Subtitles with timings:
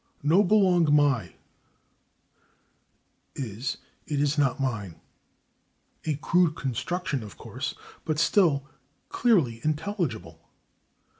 [0.23, 1.33] "No belong /my/"
[3.35, 3.77] is
[4.07, 4.95] "it is not /mine/"
[6.05, 8.65] a crude construction, of course, but still
[9.09, 10.49] clearly intelligible.